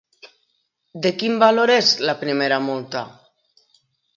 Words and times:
De 1.03 1.11
quin 1.19 1.37
valor 1.45 1.73
és 1.75 1.91
la 2.11 2.17
primera 2.25 2.61
multa? 2.71 3.05